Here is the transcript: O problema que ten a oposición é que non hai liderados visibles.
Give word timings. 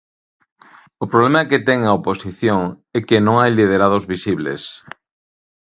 O 1.03 1.05
problema 1.11 1.47
que 1.49 1.63
ten 1.67 1.79
a 1.83 1.91
oposición 1.99 2.61
é 2.97 2.99
que 3.07 3.17
non 3.25 3.35
hai 3.41 3.51
liderados 3.59 4.03
visibles. 4.13 4.61